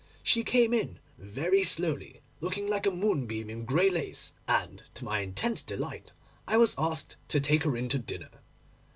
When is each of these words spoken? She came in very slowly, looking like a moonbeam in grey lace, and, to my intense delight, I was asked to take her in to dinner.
She 0.23 0.43
came 0.43 0.73
in 0.73 0.97
very 1.19 1.63
slowly, 1.63 2.21
looking 2.39 2.67
like 2.67 2.87
a 2.87 2.89
moonbeam 2.89 3.51
in 3.51 3.65
grey 3.65 3.87
lace, 3.87 4.33
and, 4.47 4.81
to 4.95 5.05
my 5.05 5.19
intense 5.19 5.61
delight, 5.61 6.11
I 6.47 6.57
was 6.57 6.73
asked 6.75 7.17
to 7.27 7.39
take 7.39 7.61
her 7.65 7.77
in 7.77 7.87
to 7.89 7.99
dinner. 7.99 8.31